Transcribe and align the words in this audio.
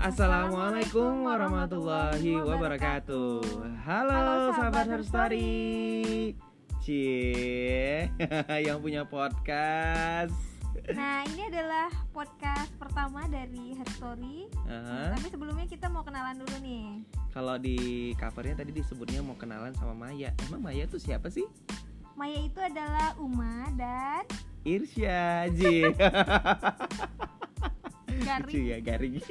Assalamualaikum 0.00 1.28
warahmatullahi 1.28 2.32
wabarakatuh. 2.40 3.44
Halo, 3.84 4.08
Halo, 4.08 4.32
sahabat 4.48 4.56
sahabat 4.56 4.86
Her 4.88 5.02
Story. 5.04 5.52
Cie, 6.80 8.08
yang 8.66 8.80
punya 8.80 9.04
podcast. 9.04 10.32
Nah, 10.96 11.28
ini 11.28 11.52
adalah 11.52 11.92
podcast 12.16 12.72
pertama 12.80 13.28
dari 13.28 13.76
Her 13.76 13.88
Story. 13.92 14.48
Aha. 14.72 15.20
Tapi 15.20 15.36
sebelumnya 15.36 15.68
kita 15.68 15.92
mau 15.92 16.00
kenalan 16.00 16.40
dulu 16.40 16.56
nih. 16.64 17.04
Kalau 17.36 17.60
di 17.60 18.16
covernya 18.16 18.64
tadi 18.64 18.72
disebutnya 18.72 19.20
mau 19.20 19.36
kenalan 19.36 19.76
sama 19.76 19.92
Maya. 19.92 20.32
Emang 20.48 20.64
Maya 20.64 20.88
tuh 20.88 20.96
siapa 20.96 21.28
sih? 21.28 21.44
Maya 22.16 22.40
itu 22.40 22.56
adalah 22.56 23.12
Uma 23.20 23.68
dan 23.76 24.24
Irsya 24.64 25.52
Ji. 25.52 25.84
Garing. 28.18 28.50
Lucu 28.50 28.60
ya 28.66 28.78
garing. 28.82 29.14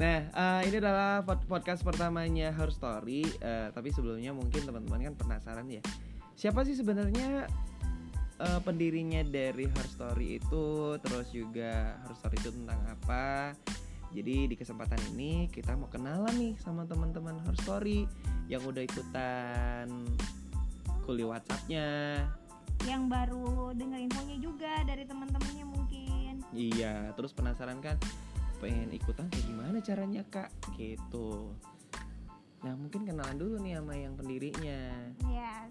nah, 0.00 0.18
eh, 0.28 0.60
ini 0.68 0.76
adalah 0.78 1.24
pod- 1.24 1.48
podcast 1.48 1.80
pertamanya 1.80 2.52
Her 2.52 2.68
Story. 2.68 3.24
Eh, 3.40 3.68
tapi 3.72 3.88
sebelumnya 3.90 4.36
mungkin 4.36 4.64
teman-teman 4.64 5.12
kan 5.12 5.14
penasaran 5.16 5.66
ya. 5.68 5.82
Siapa 6.36 6.64
sih 6.64 6.76
sebenarnya 6.76 7.48
eh, 8.40 8.60
pendirinya 8.64 9.24
dari 9.24 9.68
Her 9.68 9.88
Story 9.88 10.40
itu? 10.40 10.96
Terus 11.00 11.28
juga 11.32 11.96
Her 12.04 12.14
Story 12.16 12.36
itu 12.40 12.50
tentang 12.52 12.80
apa? 12.88 13.56
Jadi 14.10 14.50
di 14.50 14.56
kesempatan 14.58 14.98
ini 15.14 15.46
kita 15.54 15.78
mau 15.78 15.86
kenalan 15.86 16.34
nih 16.34 16.58
sama 16.58 16.82
teman-teman 16.82 17.38
Her 17.46 17.54
Story 17.62 18.10
yang 18.50 18.58
udah 18.66 18.82
ikutan 18.82 19.86
kuliah 21.06 21.30
WhatsAppnya, 21.30 21.88
Yang 22.86 23.02
baru 23.12 23.70
dengar 23.76 24.00
infonya 24.02 24.36
juga 24.42 24.72
dari 24.82 25.06
teman-temannya 25.06 25.66
mungkin. 25.68 26.09
Iya, 26.50 27.14
terus 27.14 27.30
penasaran 27.30 27.78
kan 27.78 27.96
pengen 28.60 28.92
ikutan 28.92 29.30
kayak 29.32 29.46
gimana 29.46 29.78
caranya 29.80 30.22
kak 30.28 30.50
gitu. 30.76 31.54
Nah 32.60 32.76
mungkin 32.76 33.08
kenalan 33.08 33.40
dulu 33.40 33.56
nih 33.62 33.80
sama 33.80 33.94
yang 33.96 34.14
pendirinya. 34.18 34.80
Ya. 35.30 35.64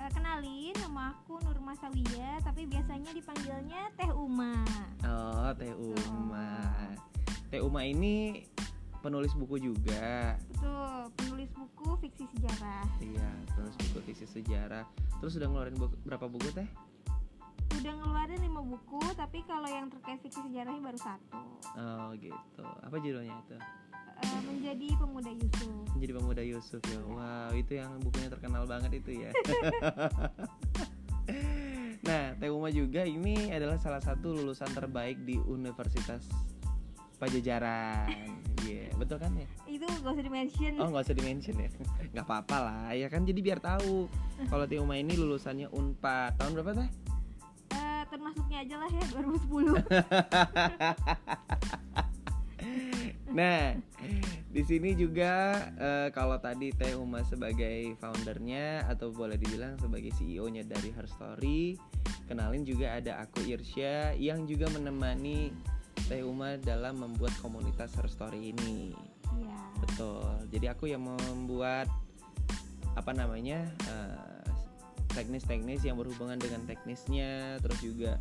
eh, 0.00 0.10
kenalin 0.16 0.72
nama 0.80 1.12
aku 1.12 1.40
Nurma 1.44 1.76
Sawia, 1.76 2.40
tapi 2.40 2.64
biasanya 2.64 3.12
dipanggilnya 3.12 3.92
Teh 3.96 4.12
Uma. 4.12 4.64
Oh 5.04 5.52
Teh 5.56 5.72
Uma. 5.76 6.72
Teh 7.48 7.60
Uma 7.60 7.84
ini 7.84 8.44
penulis 9.00 9.32
buku 9.32 9.56
juga. 9.60 10.36
Betul, 10.52 11.08
penulis 11.16 11.48
buku 11.56 11.88
fiksi 12.04 12.24
sejarah. 12.36 12.84
Iya, 13.00 13.28
penulis 13.56 13.76
buku 13.88 13.98
fiksi 14.12 14.26
sejarah. 14.28 14.84
Terus 15.24 15.40
udah 15.40 15.48
ngeluarin 15.48 15.76
buku- 15.80 16.00
berapa 16.04 16.28
buku 16.28 16.48
teh? 16.52 16.68
Udah 17.80 17.96
ngeluarin 17.96 18.40
5 18.44 18.60
buku, 18.76 19.00
tapi 19.16 19.40
kalau 19.48 19.64
yang 19.64 19.88
terkait 19.88 20.20
fiksi 20.20 20.44
sejarahnya 20.52 20.84
baru 20.84 21.00
satu. 21.00 21.40
Oh 21.80 22.12
gitu. 22.20 22.66
Apa 22.84 23.00
judulnya 23.00 23.32
itu? 23.32 23.56
Eh, 24.20 24.40
menjadi 24.44 24.88
pemuda 25.00 25.30
Yusuf. 25.32 25.72
Menjadi 25.96 26.12
pemuda 26.12 26.42
Yusuf 26.44 26.82
ya. 26.84 27.00
Wow, 27.08 27.56
itu 27.56 27.72
yang 27.80 27.96
bukunya 28.04 28.28
terkenal 28.28 28.68
banget 28.68 29.00
itu 29.00 29.24
ya. 29.24 29.32
nah, 32.04 32.36
Teh 32.36 32.52
Uma 32.52 32.68
juga 32.68 33.08
ini 33.08 33.48
adalah 33.48 33.80
salah 33.80 34.04
satu 34.04 34.36
lulusan 34.36 34.68
terbaik 34.76 35.24
di 35.24 35.40
Universitas 35.48 36.28
Pajajaran. 37.16 38.08
Iya, 38.70 38.92
betul 38.94 39.18
kan 39.18 39.34
ya? 39.34 39.48
Itu 39.66 39.82
gak 39.82 40.14
usah 40.14 40.22
di-mention. 40.22 40.78
Oh, 40.78 40.92
nggak 40.92 41.10
usah 41.10 41.16
di-mention 41.16 41.56
ya. 41.58 41.70
nggak 42.12 42.22
apa-apa 42.28 42.56
lah, 42.60 42.86
ya 42.94 43.10
kan 43.10 43.26
jadi 43.26 43.40
biar 43.42 43.58
tahu. 43.58 44.06
Kalau 44.46 44.64
Teh 44.68 44.78
Uma 44.78 44.94
ini 44.94 45.16
lulusannya 45.16 45.72
Unpad. 45.74 46.38
Tahun 46.38 46.52
berapa 46.54 46.78
teh? 46.78 46.88
Termasuknya 48.20 48.60
aja 48.60 48.76
lah 48.76 48.88
ya 48.92 49.04
2010. 49.16 49.80
Nah, 53.30 53.78
di 54.50 54.62
sini 54.66 54.90
juga 54.98 55.54
eh, 55.78 56.08
kalau 56.10 56.34
tadi 56.42 56.74
Teh 56.74 56.98
Uma 56.98 57.22
sebagai 57.22 57.94
foundernya 58.02 58.90
atau 58.90 59.14
boleh 59.14 59.38
dibilang 59.38 59.78
sebagai 59.78 60.10
CEO-nya 60.18 60.66
dari 60.66 60.90
Her 60.90 61.06
Story, 61.06 61.78
kenalin 62.26 62.66
juga 62.66 62.98
ada 62.98 63.22
aku 63.22 63.46
Irsya 63.46 64.18
yang 64.18 64.50
juga 64.50 64.66
menemani 64.74 65.54
Teh 66.10 66.26
Uma 66.26 66.58
dalam 66.58 66.98
membuat 66.98 67.30
komunitas 67.38 67.94
Her 67.94 68.10
Story 68.10 68.50
ini. 68.50 68.98
Iya. 69.30 69.58
Betul. 69.78 70.50
Jadi 70.50 70.66
aku 70.66 70.90
yang 70.90 71.06
membuat 71.06 71.86
apa 72.98 73.14
namanya 73.14 73.70
eh, 73.86 74.29
teknis-teknis 75.12 75.84
yang 75.84 75.96
berhubungan 75.98 76.38
dengan 76.38 76.62
teknisnya, 76.66 77.58
terus 77.60 77.78
juga 77.82 78.16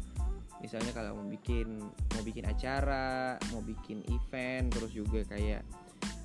misalnya 0.59 0.91
kalau 0.91 1.15
mau 1.15 1.27
bikin 1.31 1.79
mau 1.87 2.23
bikin 2.23 2.45
acara, 2.45 3.39
mau 3.55 3.63
bikin 3.63 4.03
event, 4.11 4.67
terus 4.73 4.91
juga 4.91 5.23
kayak 5.27 5.63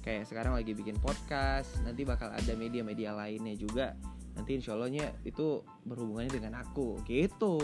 kayak 0.02 0.24
sekarang 0.28 0.52
lagi 0.52 0.76
bikin 0.76 0.98
podcast, 1.00 1.80
nanti 1.86 2.04
bakal 2.04 2.28
ada 2.28 2.52
media-media 2.56 3.14
lainnya 3.16 3.56
juga. 3.56 3.96
Nanti 4.34 4.58
insya 4.58 4.74
Allahnya 4.74 5.14
itu 5.22 5.62
berhubungannya 5.86 6.32
dengan 6.34 6.58
aku, 6.58 6.98
gitu. 7.06 7.56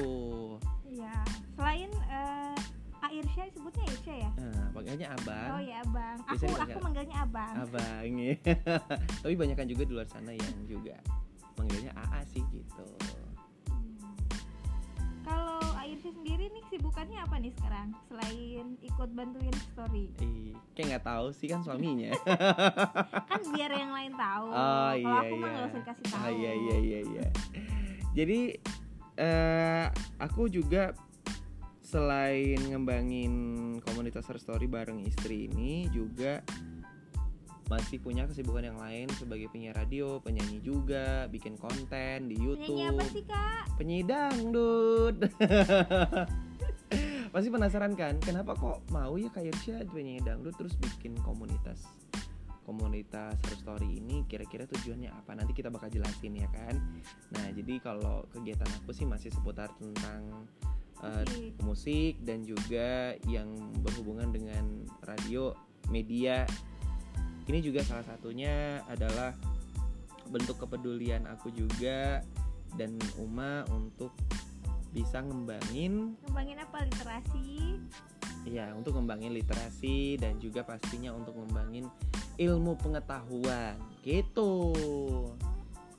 Iya. 0.87 1.15
Selain 1.59 1.91
eh 2.09 2.57
Airsya 3.11 3.51
sebutnya 3.51 3.83
Airsya 3.91 4.15
ya? 4.23 4.31
Nah, 4.39 4.67
panggilnya 4.71 5.09
abang. 5.19 5.51
Oh 5.51 5.61
ya, 5.61 5.77
Abang. 5.83 6.17
Aku 6.31 6.39
Biasanya 6.39 6.63
aku 6.63 6.79
manggilnya 6.79 7.17
Abang. 7.27 7.53
abang 7.59 8.13
ya 8.15 8.35
tapi 9.27 9.35
banyak 9.35 9.57
kan 9.59 9.67
juga 9.67 9.83
di 9.83 9.93
luar 9.99 10.07
sana 10.07 10.31
yang 10.31 10.55
juga 10.71 10.95
manggilnya 11.61 11.93
AA 11.95 12.21
sih 12.27 12.41
gitu 12.49 12.87
Hmm. 13.71 14.17
Kalau 15.21 15.63
Airsya 15.79 16.11
sendiri 16.11 16.51
nih 16.51 16.65
sibukannya 16.73 17.21
apa 17.23 17.39
nih 17.39 17.53
sekarang? 17.55 17.95
Selain 18.09 18.67
ikut 18.83 19.09
bantuin 19.15 19.55
story. 19.71 20.11
Ih, 20.19 20.57
kayak 20.75 20.87
nggak 20.97 21.05
tahu 21.07 21.27
sih 21.31 21.47
kan 21.47 21.61
suaminya 21.63 22.11
Kan 23.31 23.43
biar 23.55 23.71
yang 23.71 23.93
lain 23.95 24.13
tahu. 24.19 24.49
Oh, 24.51 24.91
Kalau 24.91 24.99
iya, 24.99 25.21
aku 25.23 25.35
mah 25.39 25.47
iya. 25.47 25.55
gak 25.55 25.67
usah 25.71 25.81
dikasih 25.85 26.05
tahu. 26.09 26.19
ah 26.19 26.31
iya 26.33 26.53
iya 26.57 26.77
iya 26.81 27.01
iya 27.07 27.27
jadi 28.11 28.41
eh 29.21 29.87
aku 30.19 30.51
juga 30.51 30.97
selain 31.79 32.59
ngembangin 32.71 33.35
komunitas 33.83 34.27
Her 34.27 34.39
Story 34.39 34.67
bareng 34.67 35.03
istri 35.07 35.47
ini 35.47 35.87
juga 35.91 36.43
masih 37.71 38.03
punya 38.03 38.27
kesibukan 38.27 38.67
yang 38.67 38.79
lain 38.83 39.07
sebagai 39.15 39.47
penyiar 39.55 39.79
radio, 39.79 40.19
penyanyi 40.19 40.59
juga, 40.59 41.31
bikin 41.31 41.55
konten 41.55 42.27
di 42.27 42.35
YouTube. 42.35 42.75
Penyanyi 42.75 42.99
apa 42.99 43.05
sih, 43.15 43.25
Kak? 43.25 43.61
penyanyi 43.81 44.05
dangdut 44.05 45.17
pasti 47.33 47.49
penasaran 47.49 47.97
kan 47.97 48.21
kenapa 48.21 48.53
kok 48.53 48.85
mau 48.93 49.17
ya 49.17 49.33
kayak 49.33 49.57
Irsya 49.57 49.89
penyanyi 49.89 50.21
dangdut 50.21 50.53
terus 50.61 50.77
bikin 50.77 51.17
komunitas 51.25 51.89
komunitas 52.69 53.41
Her 53.41 53.57
Story 53.57 53.97
ini 53.97 54.29
kira-kira 54.29 54.69
tujuannya 54.69 55.09
apa 55.09 55.33
nanti 55.33 55.57
kita 55.57 55.73
bakal 55.73 55.89
jelasin 55.89 56.37
ya 56.37 56.49
kan 56.53 56.77
nah 57.33 57.49
jadi 57.57 57.81
kalau 57.81 58.29
kegiatan 58.37 58.69
aku 58.85 58.93
sih 58.93 59.09
masih 59.09 59.33
seputar 59.33 59.73
tentang 59.81 60.45
Musik. 61.01 61.57
musik 61.65 62.15
dan 62.29 62.45
juga 62.45 63.17
yang 63.25 63.49
berhubungan 63.81 64.37
dengan 64.37 64.85
radio 65.09 65.57
media 65.89 66.45
ini 67.51 67.59
juga 67.59 67.83
salah 67.83 68.07
satunya 68.07 68.79
adalah 68.87 69.35
bentuk 70.31 70.63
kepedulian 70.63 71.27
aku 71.27 71.51
juga 71.51 72.23
dan 72.79 72.95
Uma 73.19 73.67
untuk 73.75 74.15
bisa 74.95 75.19
ngembangin 75.19 76.15
Ngembangin 76.31 76.59
apa? 76.63 76.87
Literasi? 76.87 77.51
ya 78.49 78.73
untuk 78.73 78.97
ngembangin 78.97 79.37
literasi 79.37 80.17
dan 80.17 80.41
juga 80.41 80.65
pastinya 80.65 81.13
untuk 81.13 81.37
ngembangin 81.37 81.85
ilmu 82.41 82.73
pengetahuan 82.81 83.77
gitu. 84.01 84.73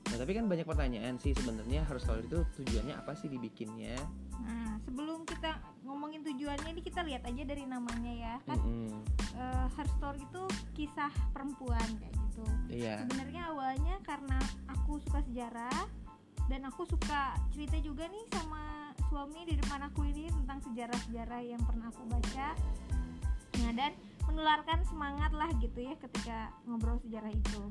Nah 0.10 0.18
tapi 0.18 0.34
kan 0.34 0.50
banyak 0.50 0.66
pertanyaan 0.66 1.22
sih 1.22 1.38
sebenarnya 1.38 1.86
harus 1.86 2.02
tahu 2.02 2.26
itu 2.26 2.42
tujuannya 2.58 2.98
apa 2.98 3.14
sih 3.14 3.30
dibikinnya? 3.30 3.94
Nah, 4.42 4.82
sebelum 4.82 5.22
kita 5.30 5.62
ngomongin 6.12 6.28
tujuannya 6.28 6.70
ini 6.76 6.82
kita 6.84 7.08
lihat 7.08 7.24
aja 7.24 7.44
dari 7.48 7.64
namanya 7.64 8.12
ya. 8.12 8.36
Kan 8.44 8.60
Mm-mm. 8.60 9.00
eh, 9.32 9.68
Her 9.80 9.88
Story 9.96 10.20
itu 10.20 10.44
kisah 10.76 11.08
perempuan 11.32 11.88
kayak 12.04 12.12
gitu. 12.12 12.44
iya 12.68 13.00
Sebenarnya 13.08 13.48
awalnya 13.48 13.96
karena 14.04 14.36
aku 14.68 15.00
suka 15.08 15.24
sejarah 15.24 15.88
dan 16.52 16.68
aku 16.68 16.84
suka 16.84 17.32
cerita 17.56 17.80
juga 17.80 18.12
nih 18.12 18.28
sama 18.28 18.92
suami 19.08 19.48
di 19.48 19.56
depan 19.56 19.88
aku 19.88 20.04
ini 20.04 20.28
tentang 20.28 20.60
sejarah-sejarah 20.68 21.42
yang 21.48 21.64
pernah 21.64 21.88
aku 21.88 22.04
baca. 22.12 22.60
Nah, 23.64 23.72
dan 23.72 23.96
menularkan 24.24 24.84
semangat 24.84 25.32
lah 25.32 25.50
gitu 25.56 25.82
ya 25.82 25.94
ketika 25.98 26.38
ngobrol 26.64 27.00
sejarah 27.00 27.30
itu. 27.30 27.62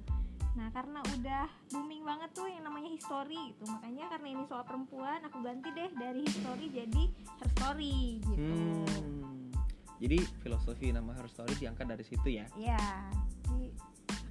Nah, 0.50 0.66
karena 0.68 0.98
udah 1.08 1.44
booming 1.68 2.02
banget 2.02 2.30
tuh 2.32 2.44
yang 2.44 2.62
namanya 2.62 2.90
history 2.90 3.38
gitu. 3.48 3.64
Makanya 3.68 4.08
karena 4.08 4.28
ini 4.28 4.42
soal 4.44 4.62
perempuan, 4.62 5.22
aku 5.22 5.38
ganti 5.40 5.70
deh 5.70 5.90
dari 5.94 6.22
history 6.22 6.66
jadi 6.68 7.04
her 7.36 7.48
story 7.50 7.98
gitu. 8.20 8.50
Hmm. 8.50 9.52
jadi 9.96 10.16
filosofi 10.38 10.90
nama 10.90 11.12
Her 11.12 11.28
Story 11.28 11.52
diangkat 11.54 11.84
dari 11.86 12.00
situ 12.00 12.28
ya 12.32 12.48
Ya, 12.54 12.80
jadi 13.44 13.68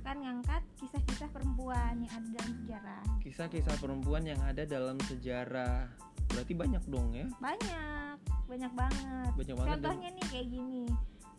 akan 0.02 0.16
ngangkat 0.20 0.62
kisah-kisah 0.76 1.30
perempuan 1.30 2.02
yang 2.02 2.10
ada 2.12 2.26
dalam 2.34 2.52
sejarah. 2.58 3.04
kisah-kisah 3.22 3.76
perempuan 3.78 4.24
yang 4.26 4.42
ada 4.42 4.64
dalam 4.66 4.98
sejarah 5.06 5.86
berarti 6.28 6.54
banyak 6.54 6.84
dong 6.84 7.14
ya 7.14 7.30
Banyak, 7.38 8.18
banyak 8.46 8.72
banget. 8.74 9.30
banyak 9.32 9.56
banget 9.56 9.70
dan- 9.70 9.78
Contohnya 9.78 10.10
nih 10.12 10.26
kayak 10.28 10.48
gini. 10.50 10.84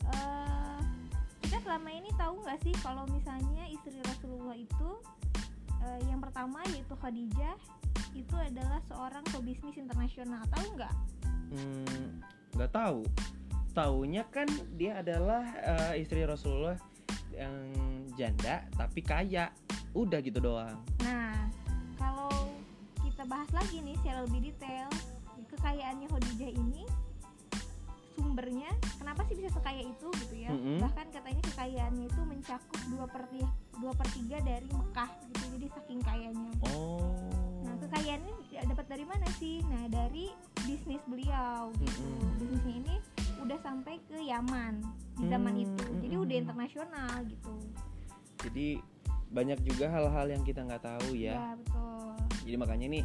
eh, 0.07 0.50
selama 1.63 1.89
ini 1.93 2.11
tahu 2.17 2.35
nggak 2.43 2.59
sih 2.65 2.75
kalau 2.81 3.05
misalnya 3.09 3.65
istri 3.71 3.97
Rasulullah 4.05 4.57
itu 4.57 4.91
eh, 5.85 6.01
yang 6.09 6.21
pertama 6.21 6.65
yaitu 6.73 6.95
Khadijah 6.97 7.57
itu 8.17 8.37
adalah 8.37 8.83
seorang 8.91 9.23
pebisnis 9.31 9.79
internasional 9.79 10.43
tahu 10.51 10.67
nggak 10.75 10.95
Hmm, 11.51 12.23
nggak 12.55 12.71
tahu. 12.71 13.03
Taunya 13.75 14.23
kan 14.31 14.47
dia 14.79 15.03
adalah 15.03 15.43
eh, 15.59 16.03
istri 16.03 16.23
Rasulullah 16.23 16.79
yang 17.35 17.55
janda 18.15 18.67
tapi 18.79 19.03
kaya. 19.03 19.51
Udah 19.91 20.23
gitu 20.23 20.39
doang. 20.39 20.79
Nah, 21.03 21.35
kalau 21.99 22.31
kita 23.03 23.27
bahas 23.27 23.51
lagi 23.51 23.83
nih 23.83 23.99
secara 23.99 24.23
lebih 24.23 24.55
detail, 24.55 24.87
kekayaannya 25.51 26.07
Khadijah 26.07 26.51
ini 26.55 26.87
sumbernya 28.21 28.69
kenapa 29.01 29.25
sih 29.25 29.41
bisa 29.41 29.49
sekaya 29.49 29.81
itu 29.81 30.09
gitu 30.21 30.35
ya? 30.37 30.53
Mm-mm. 30.53 30.85
Bahkan 30.85 31.07
katanya 31.09 31.43
kekayaannya 31.49 32.05
itu 32.05 32.21
mencakup 32.21 32.81
dua 32.93 33.09
per 33.09 33.25
dua 33.81 33.93
per 33.97 34.09
tiga 34.13 34.37
dari 34.45 34.69
Mekah 34.69 35.11
gitu, 35.33 35.45
jadi 35.57 35.67
saking 35.73 36.01
kayanya. 36.05 36.53
Oh. 36.69 37.01
Nah, 37.65 37.75
kekayaannya 37.81 38.35
dia 38.53 38.61
dapat 38.69 38.87
dari 38.93 39.05
mana 39.09 39.25
sih? 39.41 39.65
Nah, 39.65 39.89
dari 39.89 40.29
bisnis 40.69 41.01
beliau 41.09 41.73
gitu. 41.81 42.05
Mm-mm. 42.05 42.37
Bisnisnya 42.37 42.75
ini 42.85 42.95
udah 43.41 43.59
sampai 43.65 43.97
ke 44.05 44.21
Yaman 44.21 44.85
di 45.17 45.25
zaman 45.33 45.57
Hmm, 45.57 45.65
itu, 45.65 45.85
jadi 46.05 46.15
udah 46.21 46.37
internasional 46.45 47.15
gitu. 47.25 47.57
Jadi 48.45 48.81
banyak 49.33 49.59
juga 49.65 49.89
hal-hal 49.89 50.27
yang 50.29 50.43
kita 50.45 50.61
nggak 50.61 50.85
tahu 50.85 51.17
ya. 51.17 51.41
Ya, 51.41 51.49
betul. 51.57 52.13
Jadi 52.45 52.57
makanya 52.61 52.87
nih 53.01 53.05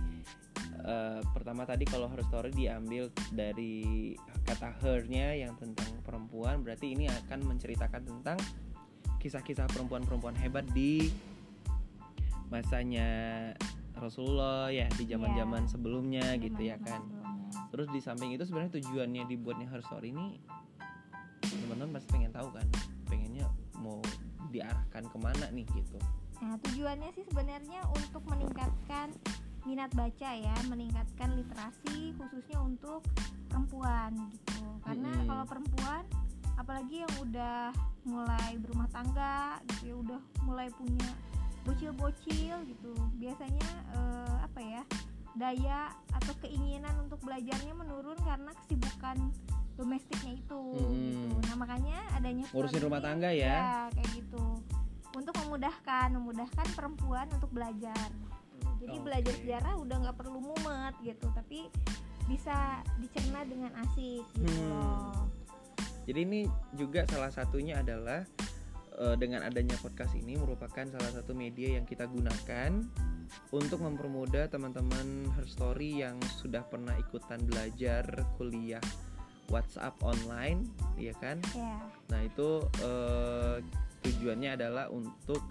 eh, 0.83 1.21
pertama 1.31 1.63
tadi 1.63 1.87
kalau 1.87 2.11
her 2.11 2.21
story 2.27 2.51
diambil 2.51 3.07
dari 3.31 4.13
kata 4.43 4.75
her-nya 4.83 5.35
yang 5.35 5.55
tentang 5.55 5.87
perempuan, 6.03 6.61
berarti 6.61 6.91
ini 6.91 7.07
akan 7.07 7.47
menceritakan 7.47 8.03
tentang 8.03 8.37
kisah-kisah 9.19 9.65
perempuan-perempuan 9.73 10.37
hebat 10.37 10.67
di 10.75 11.09
masanya 12.53 13.09
Rasulullah 13.95 14.69
ya 14.69 14.85
di 14.93 15.07
zaman-zaman 15.07 15.65
Iya. 15.65 15.71
sebelumnya 15.71 16.25
gitu 16.37 16.61
ya 16.61 16.77
kan. 16.83 17.01
sebelumnya. 17.01 17.67
Terus 17.71 17.87
di 17.89 17.99
samping 18.03 18.29
itu 18.35 18.43
sebenarnya 18.45 18.77
tujuannya 18.79 19.23
dibuatnya 19.25 19.67
her 19.71 19.81
story 19.81 20.11
ini 20.11 20.37
teman-teman 21.41 21.95
pasti 21.95 22.09
pengen 22.11 22.31
tahu 22.35 22.49
kan, 22.51 22.67
pengennya 23.07 23.47
mau 23.79 24.03
diarahkan 24.51 25.03
ke 25.07 25.17
mana 25.17 25.45
nih 25.55 25.65
gitu. 25.71 25.97
Nah, 26.43 26.59
tujuannya 26.59 27.09
sih 27.15 27.23
sebenarnya 27.31 27.79
untuk 27.95 28.21
meningkatkan 28.27 29.15
minat 29.65 29.91
baca 29.97 30.29
ya, 30.31 30.55
meningkatkan 30.69 31.33
literasi 31.33 32.13
khususnya 32.15 32.61
untuk 32.61 33.01
perempuan 33.49 34.13
gitu. 34.31 34.63
Karena 34.85 35.11
Mm-mm. 35.11 35.27
kalau 35.27 35.45
perempuan 35.49 36.03
apalagi 36.55 37.03
yang 37.03 37.13
udah 37.19 37.73
mulai 38.05 38.55
berumah 38.61 38.87
tangga 38.93 39.59
gitu 39.73 39.83
ya, 39.91 39.95
udah 39.99 40.21
mulai 40.45 40.67
punya 40.71 41.09
bocil-bocil 41.65 42.55
gitu. 42.69 42.93
Biasanya 43.17 43.69
eh, 43.97 44.35
apa 44.45 44.61
ya? 44.61 44.83
daya 45.35 45.91
atau 46.15 46.31
keinginan 46.39 46.95
untuk 47.03 47.19
belajarnya 47.27 47.75
menurun 47.75 48.15
karena 48.23 48.55
kesibukan 48.63 49.19
domestiknya 49.75 50.39
itu 50.39 50.63
Mm-mm. 50.79 50.95
gitu. 50.95 51.27
Nah, 51.51 51.55
makanya 51.59 51.99
adanya 52.15 52.47
Ngurusin 52.55 52.79
story 52.79 52.87
rumah 52.87 53.01
tangga 53.03 53.29
ya. 53.35 53.55
ya 53.59 53.75
kayak 53.91 54.09
gitu 54.15 54.63
untuk 55.15 55.35
memudahkan 55.43 56.07
memudahkan 56.15 56.67
perempuan 56.75 57.27
untuk 57.35 57.51
belajar 57.51 58.07
jadi 58.85 58.95
Oke. 58.95 59.03
belajar 59.03 59.33
sejarah 59.35 59.73
udah 59.75 59.97
nggak 59.99 60.17
perlu 60.17 60.37
mumet 60.39 60.95
gitu 61.01 61.27
tapi 61.33 61.67
bisa 62.25 62.53
dicerna 62.97 63.41
dengan 63.43 63.71
asik 63.81 64.25
gitu 64.35 64.45
Hmm. 64.45 64.69
loh 64.71 65.25
Jadi 66.05 66.19
ini 66.21 66.41
juga 66.71 67.01
salah 67.09 67.33
satunya 67.33 67.81
adalah 67.81 68.21
eh, 68.95 69.15
dengan 69.17 69.41
adanya 69.41 69.73
podcast 69.75 70.13
ini 70.13 70.37
merupakan 70.37 70.85
salah 70.85 71.11
satu 71.11 71.33
media 71.33 71.75
yang 71.75 71.83
kita 71.83 72.05
gunakan 72.05 72.77
untuk 73.49 73.81
mempermudah 73.81 74.45
teman-teman 74.47 75.27
Her 75.33 75.43
Story 75.43 75.99
yang 75.99 76.21
sudah 76.37 76.61
pernah 76.61 76.93
ikutan 76.95 77.41
belajar 77.43 78.05
kuliah 78.37 78.79
WhatsApp 79.49 79.97
online, 79.99 80.69
ya 80.95 81.13
kan? 81.17 81.41
ya 81.57 81.77
Nah 82.07 82.21
itu 82.21 82.63
eh, 82.79 83.57
tujuannya 84.01 84.49
adalah 84.55 84.85
untuk 84.87 85.41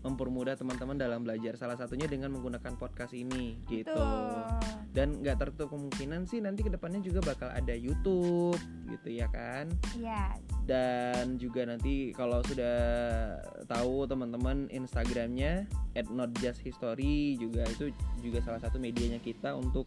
mempermudah 0.00 0.56
teman-teman 0.56 0.96
dalam 0.96 1.20
belajar. 1.22 1.56
Salah 1.60 1.76
satunya 1.76 2.08
dengan 2.08 2.32
menggunakan 2.32 2.76
podcast 2.80 3.12
ini, 3.12 3.60
gitu 3.68 3.92
betul 3.92 4.80
dan 4.90 5.22
nggak 5.22 5.38
tertutup 5.38 5.70
kemungkinan 5.70 6.26
sih 6.26 6.42
nanti 6.42 6.66
ke 6.66 6.70
depannya 6.70 6.98
juga 6.98 7.22
bakal 7.22 7.46
ada 7.46 7.70
YouTube 7.70 8.58
gitu 8.90 9.08
ya 9.08 9.30
kan 9.30 9.70
ya 9.94 10.34
dan 10.66 11.38
juga 11.38 11.62
nanti 11.62 12.10
kalau 12.10 12.42
sudah 12.42 12.74
tahu 13.70 14.10
teman-teman 14.10 14.66
Instagramnya 14.74 15.70
@notjusthistory 15.94 17.38
juga 17.38 17.62
itu 17.70 17.94
juga 18.18 18.42
salah 18.42 18.58
satu 18.58 18.82
medianya 18.82 19.22
kita 19.22 19.54
untuk 19.54 19.86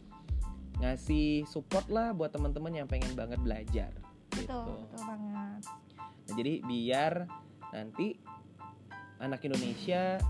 ngasih 0.80 1.44
support 1.44 1.84
lah 1.92 2.16
buat 2.16 2.32
teman-teman 2.32 2.72
yang 2.72 2.88
pengen 2.88 3.12
banget 3.12 3.38
belajar 3.44 3.92
betul 4.32 4.40
gitu. 4.40 4.72
betul 4.88 5.02
banget 5.04 5.62
Nah, 6.24 6.40
jadi 6.40 6.64
biar 6.64 7.28
nanti 7.76 8.16
anak 9.24 9.40
Indonesia 9.48 10.20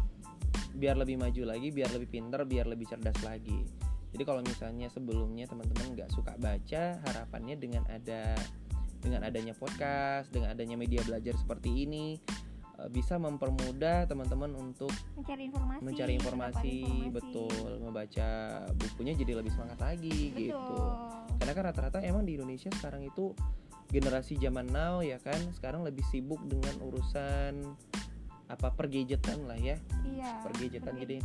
biar 0.75 0.99
lebih 0.99 1.19
maju 1.19 1.43
lagi, 1.55 1.71
biar 1.71 1.91
lebih 1.95 2.09
pinter, 2.11 2.43
biar 2.47 2.67
lebih 2.67 2.87
cerdas 2.91 3.19
lagi. 3.23 3.63
Jadi 4.15 4.23
kalau 4.23 4.43
misalnya 4.47 4.87
sebelumnya 4.91 5.51
teman-teman 5.51 5.95
nggak 5.99 6.11
suka 6.15 6.39
baca, 6.39 7.03
harapannya 7.03 7.59
dengan 7.59 7.83
ada 7.91 8.35
dengan 9.03 9.27
adanya 9.27 9.53
podcast, 9.55 10.31
dengan 10.31 10.55
adanya 10.55 10.79
media 10.79 11.03
belajar 11.03 11.35
seperti 11.37 11.85
ini 11.85 12.17
eh, 12.79 12.89
bisa 12.89 13.19
mempermudah 13.19 14.07
teman-teman 14.07 14.55
untuk 14.55 14.91
mencari 15.19 15.51
informasi 15.51 15.81
mencari 15.83 16.13
informasi, 16.17 16.77
informasi. 16.87 17.13
betul, 17.13 17.71
membaca 17.85 18.29
bukunya 18.79 19.13
jadi 19.19 19.33
lebih 19.43 19.53
semangat 19.53 19.79
lagi 19.83 20.33
betul 20.33 20.41
gitu 20.41 20.79
karena 21.43 21.53
kan 21.53 21.65
rata-rata 21.69 21.99
emang 22.01 22.25
di 22.25 22.41
Indonesia 22.41 22.73
sekarang 22.81 23.05
itu 23.05 23.37
generasi 23.93 24.41
zaman 24.41 24.67
now 24.73 25.05
ya 25.05 25.21
kan 25.21 25.37
sekarang 25.53 25.85
lebih 25.85 26.03
sibuk 26.09 26.41
dengan 26.49 26.73
urusan 26.81 27.77
apa 28.55 28.73
pergadgetan 28.73 29.45
lah 29.51 29.59
ya. 29.59 29.77
Iya 30.07 30.41
pergadgetan 30.47 30.95
jadi 30.97 31.19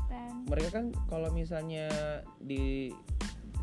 mereka 0.50 0.70
kan 0.82 0.86
kalau 1.08 1.30
misalnya 1.30 1.88
di 2.42 2.90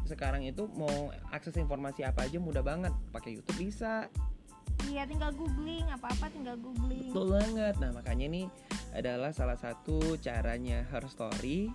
sekarang 0.07 0.47
itu 0.47 0.71
mau 0.79 1.11
akses 1.35 1.59
informasi 1.59 2.07
apa 2.07 2.31
aja 2.31 2.39
mudah 2.39 2.63
banget. 2.63 2.95
Pakai 3.11 3.37
YouTube 3.37 3.59
bisa. 3.59 4.07
Iya 4.87 5.03
tinggal 5.09 5.35
googling 5.35 5.85
apa 5.91 6.15
apa 6.15 6.31
tinggal 6.31 6.55
googling. 6.63 7.11
Betul 7.11 7.35
banget. 7.35 7.75
Nah 7.83 7.91
makanya 7.91 8.25
ini 8.31 8.43
adalah 8.95 9.35
salah 9.35 9.59
satu 9.59 10.17
caranya 10.23 10.87
her 10.89 11.05
story 11.11 11.69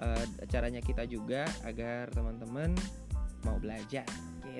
eh, 0.00 0.24
caranya 0.48 0.80
kita 0.80 1.04
juga 1.06 1.46
agar 1.62 2.10
teman-teman 2.10 2.74
mau 3.44 3.56
belajar 3.60 4.04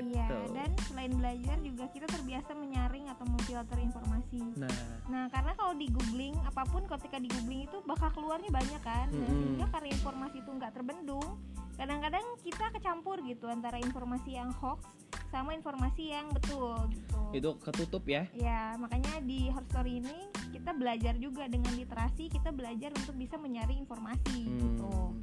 gitu 0.02 0.36
Iya, 0.40 0.54
dan 0.56 0.70
selain 0.88 1.12
belajar 1.12 1.56
juga 1.60 1.84
kita 1.90 2.06
terbiasa 2.06 2.50
menyaring 2.54 3.06
atau 3.08 3.24
memfilter 3.28 3.78
informasi. 3.78 4.42
nah 4.56 4.72
Nah, 5.10 5.26
karena 5.28 5.52
kalau 5.58 5.74
di 5.74 5.90
googling 5.90 6.38
apa 6.46 6.62
pun 6.64 6.86
ketika 6.86 7.18
di 7.18 7.26
googling 7.26 7.66
itu 7.66 7.82
bakal 7.82 8.08
keluarnya 8.14 8.48
banyak 8.48 8.80
kan. 8.80 9.10
Nah, 9.10 9.26
Mm-mm. 9.26 9.38
sehingga 9.42 9.66
karena 9.68 9.88
informasi 9.90 10.36
itu 10.38 10.50
nggak 10.50 10.72
terbendung, 10.72 11.28
kadang-kadang 11.74 12.24
kita 12.40 12.64
kecampur 12.70 13.18
gitu 13.26 13.50
antara 13.50 13.76
informasi 13.76 14.38
yang 14.38 14.54
hoax 14.62 14.86
sama 15.30 15.54
informasi 15.54 16.10
yang 16.10 16.26
betul 16.34 16.90
gitu. 16.90 17.20
itu 17.30 17.50
ketutup 17.62 18.02
ya 18.02 18.26
Ya, 18.34 18.74
makanya 18.74 19.22
di 19.22 19.46
Her 19.46 19.62
Story 19.70 20.02
ini 20.02 20.26
kita 20.50 20.74
belajar 20.74 21.14
juga 21.16 21.46
dengan 21.46 21.70
literasi, 21.78 22.26
kita 22.26 22.50
belajar 22.50 22.90
untuk 22.90 23.14
bisa 23.14 23.38
menyaring 23.38 23.78
informasi 23.78 24.50
gitu. 24.50 25.14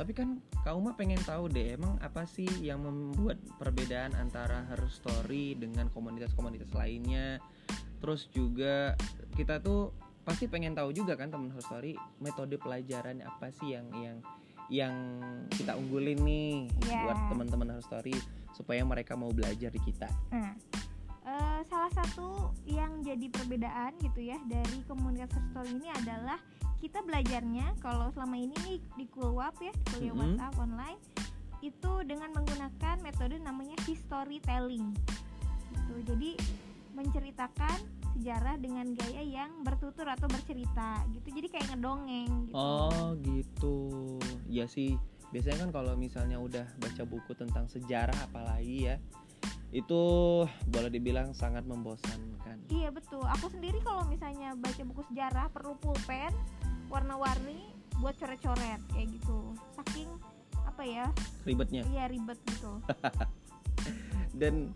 Tapi 0.00 0.16
kan 0.16 0.40
kau 0.64 0.80
mah 0.80 0.96
pengen 0.96 1.20
tahu 1.28 1.52
deh, 1.52 1.76
emang 1.76 2.00
apa 2.00 2.24
sih 2.24 2.48
yang 2.64 2.80
membuat 2.80 3.36
perbedaan 3.60 4.16
antara 4.16 4.64
her 4.72 4.80
story 4.88 5.52
dengan 5.60 5.92
komunitas-komunitas 5.92 6.72
lainnya? 6.72 7.36
Terus 8.00 8.32
juga 8.32 8.96
kita 9.36 9.60
tuh 9.60 9.92
pasti 10.24 10.48
pengen 10.48 10.72
tahu 10.72 10.96
juga 10.96 11.20
kan 11.20 11.28
teman 11.28 11.52
her 11.52 11.60
story 11.60 12.00
metode 12.16 12.56
pelajaran 12.56 13.20
apa 13.20 13.52
sih 13.52 13.76
yang 13.76 13.92
yang 13.92 14.16
yang 14.72 14.94
kita 15.52 15.76
unggulin 15.76 16.16
nih 16.24 16.64
Iya. 16.88 17.00
buat 17.04 17.18
teman-teman 17.28 17.68
her 17.76 17.84
story 17.84 18.16
supaya 18.56 18.80
mereka 18.80 19.20
mau 19.20 19.28
belajar 19.36 19.68
di 19.68 19.80
kita. 19.84 20.08
Eh, 20.32 21.60
salah 21.68 21.92
satu 21.92 22.56
yang 22.64 23.04
jadi 23.04 23.28
perbedaan 23.28 23.92
gitu 24.00 24.24
ya 24.24 24.40
dari 24.48 24.80
komunitas 24.88 25.28
Her 25.30 25.44
Story 25.52 25.76
ini 25.76 25.92
adalah 25.92 26.40
kita 26.80 27.04
belajarnya 27.04 27.76
kalau 27.84 28.08
selama 28.10 28.40
ini 28.40 28.56
nih 28.64 28.78
di 28.96 29.06
Kulwap 29.12 29.54
ya, 29.60 29.70
di 29.70 29.84
kuliah 29.92 30.16
Mhm. 30.16 30.20
WhatsApp 30.20 30.54
online 30.56 31.00
itu 31.60 31.92
dengan 32.08 32.32
menggunakan 32.32 32.96
metode 33.04 33.36
namanya 33.36 33.76
storytelling. 33.84 34.96
Gitu. 35.76 35.94
Jadi 36.08 36.30
menceritakan 36.96 37.78
sejarah 38.16 38.56
dengan 38.58 38.90
gaya 38.96 39.22
yang 39.22 39.62
bertutur 39.62 40.08
atau 40.08 40.26
bercerita 40.26 41.04
gitu. 41.14 41.28
Jadi 41.30 41.46
kayak 41.52 41.66
ngedongeng 41.76 42.50
gitu. 42.50 42.56
Oh 42.56 43.12
gitu. 43.20 43.76
Ya 44.48 44.66
sih. 44.66 44.96
Biasanya 45.30 45.68
kan 45.68 45.70
kalau 45.70 45.94
misalnya 45.94 46.42
udah 46.42 46.66
baca 46.82 47.02
buku 47.06 47.38
tentang 47.38 47.70
sejarah 47.70 48.18
apalagi 48.26 48.90
ya, 48.90 48.98
itu 49.70 50.02
boleh 50.66 50.90
dibilang 50.90 51.30
sangat 51.30 51.62
membosankan 51.62 52.66
Iya 52.66 52.90
betul. 52.90 53.22
Aku 53.38 53.46
sendiri 53.46 53.78
kalau 53.86 54.02
misalnya 54.10 54.58
baca 54.58 54.82
buku 54.82 55.06
sejarah 55.14 55.46
perlu 55.54 55.78
pulpen 55.78 56.34
warna-warni 56.90 57.70
buat 57.98 58.16
coret-coret 58.16 58.80
kayak 58.90 59.08
gitu. 59.10 59.54
Saking 59.72 60.10
apa 60.60 60.82
ya? 60.82 61.06
ribetnya 61.42 61.82
Iya 61.86 62.04
ribet 62.06 62.38
gitu. 62.46 62.72
dan 64.40 64.72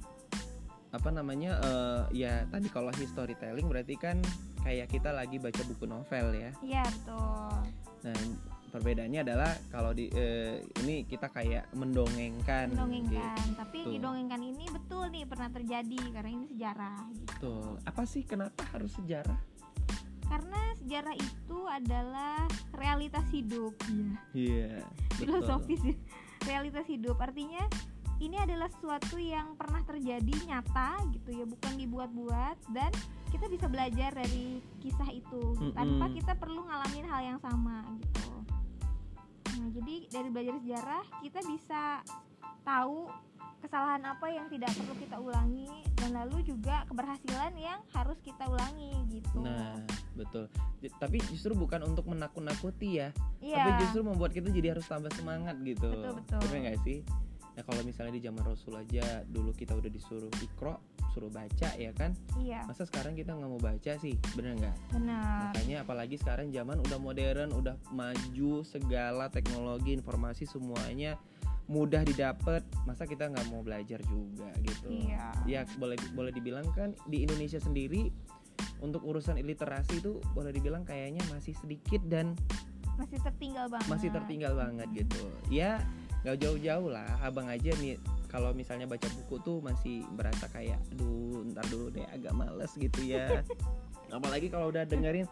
apa 0.90 1.10
namanya 1.10 1.58
eh, 1.58 2.22
ya 2.22 2.46
tadi 2.46 2.70
kalau 2.70 2.94
storytelling 2.94 3.66
berarti 3.66 3.98
kan 3.98 4.22
kayak 4.62 4.86
kita 4.88 5.10
lagi 5.10 5.36
baca 5.36 5.58
buku 5.66 5.84
novel 5.84 6.26
ya 6.32 6.50
Iya 6.62 6.84
betul. 6.86 7.54
nah 8.04 8.18
perbedaannya 8.70 9.20
adalah 9.22 9.50
kalau 9.70 9.90
di 9.90 10.06
eh, 10.08 10.62
ini 10.82 11.02
kita 11.02 11.30
kayak 11.30 11.70
mendongengkan 11.74 12.70
Mendongengkan. 12.70 13.38
Tapi 13.54 13.76
yang 13.76 13.86
Gitu. 13.86 13.94
didongengkan 13.98 14.40
ini 14.40 14.64
betul 14.68 15.04
nih 15.10 15.24
pernah 15.24 15.48
terjadi 15.48 16.00
karena 16.10 16.30
ini 16.32 16.46
sejarah 16.48 16.98
gitu. 17.10 17.26
gitu 17.26 17.54
apa 17.82 18.02
sih 18.04 18.22
kenapa 18.22 18.62
harus 18.70 18.92
sejarah 18.94 19.38
Karena 20.28 20.60
sejarah 20.80 21.14
itu 21.16 21.58
adalah 21.68 22.44
realitas 22.76 23.24
hidup. 23.30 23.72
Iya. 23.88 24.12
iya 24.32 24.72
betul. 25.16 25.24
Filosofis 25.40 25.82
ya. 25.84 25.96
realitas 26.44 26.86
hidup. 26.88 27.16
Artinya 27.20 27.64
ini 28.22 28.38
adalah 28.38 28.70
sesuatu 28.70 29.18
yang 29.18 29.58
pernah 29.58 29.82
terjadi 29.82 30.34
nyata 30.46 31.02
gitu 31.12 31.34
ya, 31.34 31.44
bukan 31.44 31.72
dibuat-buat 31.74 32.56
dan 32.70 32.92
kita 33.34 33.50
bisa 33.50 33.66
belajar 33.66 34.14
dari 34.14 34.62
kisah 34.78 35.10
itu 35.10 35.58
Mm-mm. 35.58 35.74
tanpa 35.74 36.06
kita 36.14 36.32
perlu 36.38 36.62
ngalamin 36.62 37.06
hal 37.10 37.20
yang 37.34 37.38
sama 37.42 37.82
gitu. 37.98 38.30
Nah, 39.58 39.68
jadi 39.74 39.94
dari 40.10 40.28
belajar 40.30 40.54
sejarah 40.62 41.04
kita 41.18 41.40
bisa 41.42 41.82
tahu 42.62 43.10
kesalahan 43.64 44.04
apa 44.04 44.28
yang 44.28 44.46
tidak 44.52 44.68
perlu 44.76 44.92
kita 45.00 45.16
ulangi 45.16 45.72
dan 45.96 46.12
lalu 46.12 46.44
juga 46.44 46.84
keberhasilan 46.84 47.56
yang 47.56 47.80
harus 47.96 48.20
kita 48.20 48.44
ulangi 48.44 48.92
gitu. 49.08 49.40
nah 49.40 49.80
betul 50.12 50.52
J- 50.84 50.92
tapi 51.00 51.16
justru 51.32 51.56
bukan 51.56 51.80
untuk 51.88 52.04
menakut-nakuti 52.06 53.00
ya 53.00 53.08
iya. 53.40 53.56
tapi 53.64 53.70
justru 53.80 54.04
membuat 54.04 54.36
kita 54.36 54.52
jadi 54.52 54.76
harus 54.76 54.84
tambah 54.84 55.08
semangat 55.16 55.56
gitu 55.64 55.88
Betul, 55.88 56.12
betul. 56.20 56.38
bener 56.44 56.58
nggak 56.68 56.78
sih 56.84 57.00
nah 57.54 57.62
kalau 57.62 57.80
misalnya 57.86 58.18
di 58.18 58.22
zaman 58.22 58.42
Rasul 58.42 58.74
aja 58.76 59.22
dulu 59.24 59.54
kita 59.54 59.78
udah 59.78 59.86
disuruh 59.86 60.28
ikro 60.42 60.74
suruh 61.14 61.30
baca 61.30 61.70
ya 61.78 61.94
kan 61.94 62.10
Iya, 62.34 62.66
masa 62.66 62.82
sekarang 62.82 63.14
kita 63.14 63.30
nggak 63.30 63.46
mau 63.46 63.62
baca 63.62 63.92
sih 64.02 64.18
bener 64.34 64.58
nggak 64.58 64.76
benar. 64.90 65.54
makanya 65.54 65.86
apalagi 65.86 66.18
sekarang 66.18 66.50
zaman 66.50 66.82
udah 66.82 66.98
modern 66.98 67.54
udah 67.54 67.78
maju 67.94 68.66
segala 68.66 69.30
teknologi 69.30 69.94
informasi 69.94 70.50
semuanya 70.50 71.14
mudah 71.64 72.04
didapat 72.04 72.60
masa 72.84 73.04
kita 73.04 73.26
nggak 73.26 73.46
mau 73.48 73.60
belajar 73.60 73.96
juga 74.04 74.52
gitu? 74.60 74.88
Iya. 74.90 75.32
ya 75.44 75.60
boleh 75.76 75.96
boleh 76.12 76.28
dibilang 76.30 76.68
kan 76.76 76.92
di 77.06 77.24
Indonesia 77.24 77.56
sendiri 77.56 78.12
untuk 78.78 79.00
urusan 79.00 79.40
literasi 79.40 79.98
itu 79.98 80.20
boleh 80.32 80.52
dibilang 80.52 80.84
kayaknya 80.84 81.24
masih 81.28 81.56
sedikit 81.56 82.04
dan 82.04 82.36
Masih 82.94 83.18
tertinggal 83.18 83.66
banget. 83.66 83.88
masih 83.90 84.08
tertinggal 84.12 84.52
banget 84.54 84.88
gitu. 84.94 85.24
Ya 85.50 85.82
nggak 86.22 86.36
jauh-jauh 86.38 86.88
lah. 86.88 87.08
Abang 87.20 87.50
aja 87.50 87.74
nih 87.80 87.98
kalau 88.30 88.54
misalnya 88.54 88.86
baca 88.86 89.08
buku 89.18 89.40
tuh 89.42 89.58
masih 89.58 90.06
berasa 90.14 90.46
kayak 90.52 90.78
aduh 90.94 91.42
ntar 91.50 91.64
dulu 91.72 91.90
deh 91.90 92.06
agak 92.12 92.30
males 92.30 92.70
gitu 92.76 93.00
ya. 93.02 93.42
Apalagi 94.14 94.46
kalau 94.46 94.70
udah 94.70 94.86
dengerin 94.86 95.26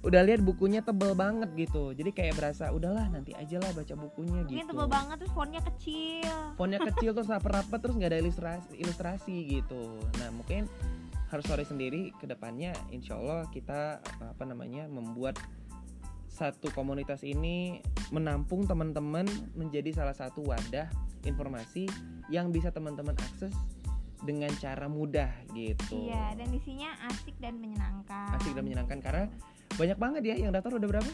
udah 0.00 0.24
lihat 0.24 0.40
bukunya 0.40 0.80
tebel 0.80 1.12
banget 1.12 1.52
gitu 1.54 1.92
jadi 1.92 2.08
kayak 2.08 2.34
berasa 2.34 2.72
udahlah 2.72 3.04
nanti 3.06 3.36
aja 3.36 3.60
lah 3.60 3.68
baca 3.70 3.92
bukunya 3.94 4.40
Mungkin 4.40 4.56
gitu 4.56 4.72
tebel 4.72 4.88
banget 4.88 5.16
terus 5.20 5.32
fontnya 5.32 5.60
kecil. 5.62 6.32
fontnya 6.56 6.80
kecil 6.88 7.10
terus 7.12 7.28
rapat-rapat 7.28 7.78
terus 7.78 7.94
nggak 7.94 8.10
ada 8.10 8.18
ilustrasi 8.18 8.70
ilustrasi 8.74 9.34
gitu 9.50 10.00
nah 10.16 10.32
mungkin 10.32 10.64
harus 11.28 11.44
story 11.44 11.62
sendiri 11.62 12.10
ke 12.16 12.24
depannya 12.24 12.72
insya 12.88 13.14
Allah 13.14 13.44
kita 13.48 14.00
apa 14.24 14.42
namanya 14.42 14.88
membuat 14.88 15.36
satu 16.26 16.72
komunitas 16.72 17.20
ini 17.20 17.84
menampung 18.08 18.64
teman-teman 18.64 19.28
menjadi 19.52 19.92
salah 19.92 20.16
satu 20.16 20.40
wadah 20.42 20.88
informasi 21.22 21.84
yang 22.26 22.48
bisa 22.48 22.72
teman-teman 22.72 23.12
akses 23.20 23.52
dengan 24.20 24.48
cara 24.56 24.84
mudah 24.84 25.28
gitu 25.52 26.08
Iya, 26.08 26.32
dan 26.34 26.48
isinya 26.50 26.88
asik 27.06 27.36
dan 27.36 27.56
menyenangkan. 27.56 28.36
asik 28.36 28.52
dan 28.52 28.64
menyenangkan 28.64 28.98
karena 29.00 29.24
banyak 29.74 29.96
banget 29.96 30.22
ya 30.24 30.34
yang 30.38 30.50
daftar 30.50 30.74
udah 30.74 30.88
berapa 30.88 31.12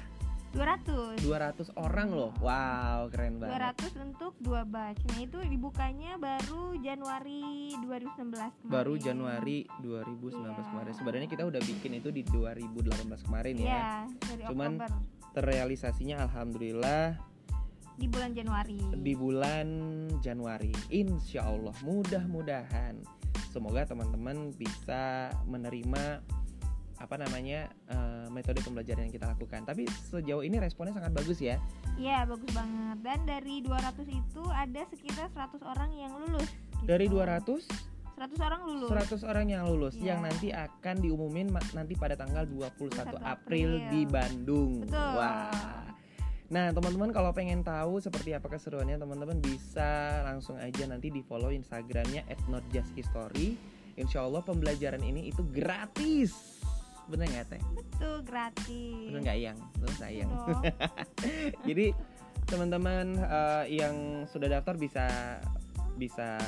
200. 0.53 1.21
200 1.21 1.69
orang 1.77 2.09
loh 2.09 2.33
wow 2.41 3.05
keren 3.09 3.37
banget 3.37 3.77
200 3.77 4.07
untuk 4.09 4.33
dua 4.41 4.65
batch. 4.65 5.05
Nah, 5.07 5.21
itu 5.21 5.37
dibukanya 5.45 6.17
baru 6.17 6.73
Januari 6.79 7.77
2019 7.77 8.33
kemarin. 8.57 8.65
baru 8.65 8.95
Januari 8.97 9.59
2019 9.79 10.33
Iya. 10.57 10.65
kemarin. 10.67 10.93
Sebenarnya 10.95 11.29
kita 11.29 11.45
udah 11.45 11.61
bikin 11.61 11.93
itu 11.95 12.09
di 12.09 12.23
2018 12.25 13.21
kemarin 13.23 13.55
ya. 13.55 13.67
Iya, 13.67 13.91
dari 14.23 14.43
Cuman 14.49 14.71
Oktober 14.75 14.91
Terrealisasinya 15.37 16.17
alhamdulillah 16.23 17.21
di 17.93 18.09
bulan 18.09 18.33
Januari. 18.33 18.81
di 18.97 19.13
bulan 19.13 19.69
Januari. 20.19 20.73
Insya 20.89 21.45
Allah 21.45 21.77
mudah-mudahan 21.83 22.97
semoga 23.47 23.85
teman-teman 23.85 24.49
bisa 24.53 25.29
menerima 25.45 26.25
apa 26.97 27.21
namanya 27.21 27.69
eh, 27.89 28.27
metode 28.33 28.61
pembelajaran 28.65 29.09
yang 29.09 29.15
kita 29.15 29.29
lakukan. 29.29 29.65
Tapi 29.65 29.85
sejauh 30.09 30.41
ini 30.41 30.57
responnya 30.57 30.97
sangat 30.97 31.13
bagus 31.13 31.39
ya. 31.39 31.61
Iya, 31.97 32.25
bagus 32.25 32.49
banget. 32.53 32.97
Dan 33.05 33.19
dari 33.25 33.61
200 33.61 34.05
itu 34.07 34.43
ada 34.49 34.83
sekitar 34.89 35.29
100 35.31 35.61
orang 35.63 35.91
yang 35.93 36.13
lulus. 36.17 36.49
gitu. 36.49 36.85
Dari 36.89 37.07
200 37.09 37.97
100 38.17 38.41
orang 38.41 38.61
lulus. 38.65 38.89
100 38.89 39.29
orang 39.29 39.47
yang 39.47 39.63
lulus 39.69 39.93
Iya. 39.95 40.17
yang 40.17 40.25
nanti 40.25 40.49
akan 40.49 41.05
diumumin 41.05 41.53
nanti 41.77 41.93
pada 41.95 42.17
tanggal 42.17 42.49
21 42.49 42.89
21 42.89 43.21
April 43.21 43.21
April. 43.21 43.71
di 43.93 44.01
Bandung. 44.09 44.73
Betul. 44.89 45.11
Wah. 45.21 45.85
Nah, 46.47 46.71
teman-teman 46.71 47.11
kalau 47.11 47.35
pengen 47.35 47.61
tahu 47.61 47.99
seperti 47.99 48.31
apa 48.31 48.47
keseruannya, 48.47 48.97
teman-teman 48.97 49.37
bisa 49.43 50.23
langsung 50.23 50.55
aja 50.57 50.87
nanti 50.87 51.11
di 51.11 51.21
follow 51.21 51.51
Instagramnya 51.51 52.23
@notjusthistory. 52.49 53.59
Insya 53.97 54.23
Allah 54.23 54.41
pembelajaran 54.41 55.03
ini 55.03 55.29
itu 55.29 55.43
gratis. 55.43 56.63
Bener 57.07 57.27
nggak 57.31 57.47
teh? 57.55 57.63
Betul, 57.75 58.17
gratis. 58.27 59.07
Bener 59.11 59.21
nggak 59.23 59.39
yang? 59.39 59.59
Bener 59.79 59.95
sayang. 59.95 60.31
Jadi 61.69 61.87
teman-teman 62.47 63.07
eh, 63.19 63.65
yang 63.75 64.27
sudah 64.31 64.49
daftar 64.51 64.75
bisa 64.79 65.07
bisa 65.97 66.39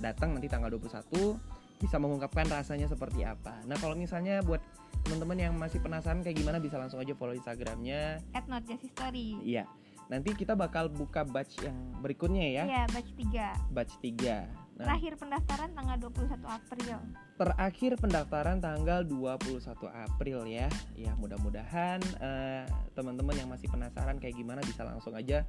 datang 0.00 0.34
nanti 0.36 0.48
tanggal 0.50 0.72
21 0.72 1.60
bisa 1.80 1.96
mengungkapkan 1.96 2.44
rasanya 2.52 2.84
seperti 2.88 3.24
apa. 3.24 3.56
Nah 3.64 3.76
kalau 3.80 3.96
misalnya 3.96 4.44
buat 4.44 4.60
teman-teman 5.08 5.38
yang 5.40 5.54
masih 5.56 5.80
penasaran 5.80 6.20
kayak 6.20 6.36
gimana 6.36 6.60
bisa 6.60 6.76
langsung 6.76 7.00
aja 7.00 7.16
follow 7.16 7.32
Instagramnya. 7.32 8.20
At 8.36 8.44
Not 8.52 8.68
Just 8.68 8.84
History. 8.84 9.40
Iya. 9.40 9.64
Nanti 10.12 10.34
kita 10.34 10.58
bakal 10.58 10.90
buka 10.90 11.22
batch 11.22 11.62
yang 11.62 11.76
berikutnya 12.02 12.42
ya, 12.50 12.62
Iya, 12.66 12.84
batch 12.90 13.14
3. 13.14 13.46
batch 13.70 13.94
3. 14.02 14.42
Nah, 14.82 14.86
Terakhir 14.90 15.12
pendaftaran 15.16 15.70
tanggal 15.70 15.96
21 16.02 16.50
April. 16.50 16.98
Terakhir 17.40 17.96
pendaftaran 17.96 18.60
tanggal 18.60 19.00
21 19.00 19.64
April 19.88 20.44
ya. 20.44 20.68
Ya, 20.92 21.16
mudah-mudahan 21.16 22.04
eh, 22.20 22.68
teman-teman 22.92 23.32
yang 23.32 23.48
masih 23.48 23.72
penasaran 23.72 24.20
kayak 24.20 24.36
gimana 24.36 24.60
bisa 24.60 24.84
langsung 24.84 25.16
aja 25.16 25.48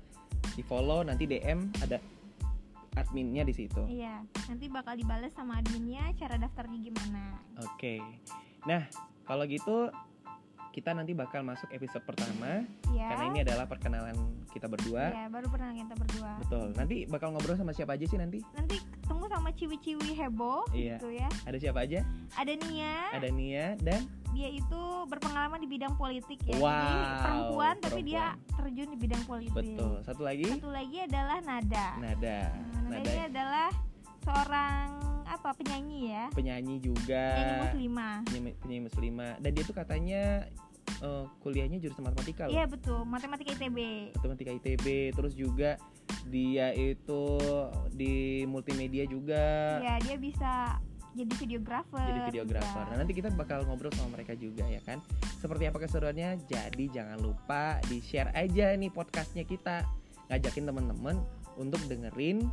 di-follow 0.56 1.04
nanti 1.04 1.28
DM 1.28 1.68
ada 1.84 2.00
adminnya 2.96 3.44
di 3.44 3.52
situ. 3.52 3.84
Iya, 3.92 4.24
nanti 4.48 4.72
bakal 4.72 4.96
dibales 4.96 5.36
sama 5.36 5.60
adminnya 5.60 6.16
cara 6.16 6.40
daftarnya 6.40 6.80
gimana. 6.80 7.44
Oke. 7.60 8.00
Nah, 8.64 8.88
kalau 9.28 9.44
gitu 9.52 9.92
kita 10.72 10.92
nanti 10.92 11.12
bakal 11.12 11.44
masuk 11.44 11.68
episode 11.70 12.00
pertama 12.02 12.64
Iya. 12.88 13.08
karena 13.12 13.24
ini 13.28 13.40
adalah 13.44 13.66
perkenalan 13.66 14.16
kita 14.50 14.66
berdua. 14.66 15.12
Iya, 15.12 15.28
baru 15.28 15.48
pernah 15.48 15.72
kita 15.72 15.94
berdua. 15.94 16.32
Betul. 16.40 16.68
Nanti 16.74 16.96
bakal 17.06 17.28
ngobrol 17.32 17.56
sama 17.56 17.72
siapa 17.72 17.94
aja 17.94 18.06
sih 18.06 18.16
nanti? 18.16 18.40
Nanti 18.52 18.80
ketemu 18.80 19.26
sama 19.28 19.50
ciwi-ciwi 19.52 20.10
heboh 20.14 20.64
Iya. 20.72 20.96
gitu 20.96 21.12
ya. 21.12 21.28
Ada 21.44 21.58
siapa 21.60 21.80
aja? 21.82 22.00
Ada 22.34 22.54
Nia, 22.58 22.96
Ada 23.12 23.30
Nia 23.30 23.68
dan 23.78 24.02
dia 24.32 24.48
itu 24.48 24.82
berpengalaman 25.06 25.60
di 25.60 25.68
bidang 25.68 25.94
politik 25.94 26.40
ya. 26.42 26.56
Jadi 26.56 26.64
Wow, 26.64 27.20
perempuan 27.20 27.76
tapi 27.78 28.02
dia 28.02 28.24
perempuan. 28.32 28.56
terjun 28.56 28.88
di 28.88 28.98
bidang 28.98 29.24
politik. 29.28 29.56
betul. 29.76 29.94
Satu 30.02 30.22
lagi 30.24 30.48
Satu 30.48 30.70
lagi 30.72 30.98
adalah 31.02 31.38
Nada. 31.42 31.88
Nada. 32.00 32.40
Nah, 32.48 32.80
Nada 32.80 32.96
Nada 32.96 33.04
ini 33.06 33.20
adalah 33.28 33.70
seorang 34.22 34.88
apa 35.32 35.50
penyanyi 35.54 36.12
ya. 36.12 36.26
penyanyi 36.32 36.76
juga. 36.78 37.24
Penyanyi 37.32 37.56
muslimah. 37.64 38.18
penyanyi, 38.28 38.52
penyanyi 38.58 38.82
muslimah 38.84 39.34
dan 39.40 39.50
dia 39.50 39.64
tuh 39.64 39.74
katanya 39.74 40.22
eh, 41.00 41.26
kuliahnya 41.40 41.78
jurusan 41.80 42.04
matematika 42.04 42.46
loh 42.46 42.52
Iya 42.52 42.66
betul, 42.66 43.00
matematika 43.04 43.50
ITB. 43.54 43.78
matematika 44.14 44.52
ITB 44.54 44.86
terus 45.12 45.34
juga 45.34 45.80
dia 46.24 46.70
itu 46.72 47.24
di 47.90 48.14
multimedia 48.46 49.04
juga 49.06 49.80
Iya, 49.80 49.96
dia 50.02 50.16
bisa 50.16 50.52
jadi 51.12 51.34
videografer. 51.38 52.00
jadi 52.02 52.22
videografer 52.26 52.72
juga. 52.78 52.88
nah 52.88 52.98
nanti 52.98 53.12
kita 53.12 53.28
bakal 53.32 53.64
ngobrol 53.66 53.92
sama 53.92 54.16
mereka 54.16 54.32
juga 54.32 54.64
ya 54.64 54.80
kan 54.80 55.04
seperti 55.38 55.68
apa 55.68 55.78
keseruannya 55.78 56.40
jadi 56.46 56.86
jangan 56.88 57.20
lupa 57.20 57.84
di 57.86 58.00
share 58.00 58.32
aja 58.32 58.72
nih 58.72 58.88
podcastnya 58.88 59.44
kita 59.44 59.84
ngajakin 60.28 60.64
teman-teman 60.64 61.20
untuk 61.56 61.84
dengerin 61.86 62.48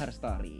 Her 0.00 0.08
Story. 0.08 0.56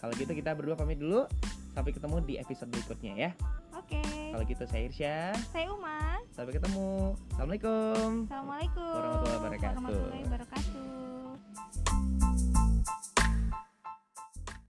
Kalau 0.00 0.12
gitu 0.16 0.32
kita 0.32 0.56
berdua 0.56 0.72
pamit 0.72 0.96
dulu. 0.96 1.28
Sampai 1.76 1.92
ketemu 1.92 2.24
di 2.24 2.34
episode 2.40 2.72
berikutnya 2.72 3.12
ya. 3.14 3.30
Oke. 3.76 4.00
Kalau 4.02 4.42
gitu 4.48 4.64
saya 4.64 4.82
Irsya. 4.88 5.36
Saya 5.52 5.68
Uma. 5.70 6.16
Sampai 6.32 6.56
ketemu. 6.56 7.12
Assalamualaikum. 7.36 8.24
Assalamualaikum 8.24 8.88
Warahmatullahi 8.96 9.36
wabarakatuh. 9.36 9.76
warahmatullahi 9.76 10.22
wabarakatuh. 10.24 10.67